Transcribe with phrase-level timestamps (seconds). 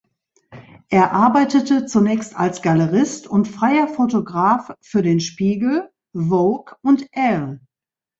[0.89, 7.59] Er arbeitete zunächst als Galerist und freier Fotograf für den "Spiegel", "Vogue" und "Elle".